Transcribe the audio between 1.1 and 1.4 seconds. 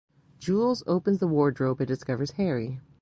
the